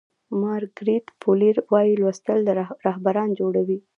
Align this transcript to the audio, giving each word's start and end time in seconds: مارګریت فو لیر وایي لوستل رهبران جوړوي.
مارګریت 0.41 1.05
فو 1.19 1.29
لیر 1.39 1.57
وایي 1.71 1.93
لوستل 2.01 2.39
رهبران 2.87 3.29
جوړوي. 3.39 3.77